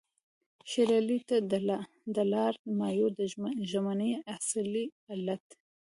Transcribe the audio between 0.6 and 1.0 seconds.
شېر